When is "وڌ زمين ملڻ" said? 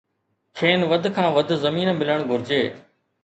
1.35-2.19